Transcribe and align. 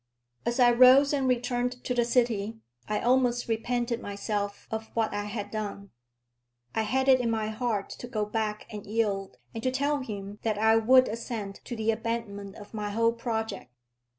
As 0.47 0.59
I 0.59 0.71
rose 0.71 1.13
and 1.13 1.27
returned 1.27 1.83
to 1.83 1.93
the 1.93 2.05
city, 2.05 2.57
I 2.89 3.01
almost 3.01 3.47
repented 3.47 4.01
myself 4.01 4.65
of 4.71 4.85
what 4.95 5.13
I 5.13 5.25
had 5.25 5.51
done. 5.51 5.91
I 6.73 6.81
had 6.81 7.07
it 7.07 7.19
in 7.21 7.29
my 7.29 7.49
heart 7.49 7.91
to 7.99 8.07
go 8.07 8.25
back 8.25 8.65
and 8.71 8.87
yield, 8.87 9.37
and 9.53 9.61
to 9.61 9.69
tell 9.69 9.99
him 9.99 10.39
that 10.41 10.57
I 10.57 10.75
would 10.75 11.07
assent 11.07 11.61
to 11.65 11.75
the 11.75 11.91
abandonment 11.91 12.55
of 12.55 12.73
my 12.73 12.89
whole 12.89 13.13
project. 13.13 13.69